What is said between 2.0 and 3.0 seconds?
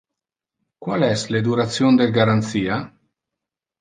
del garantia?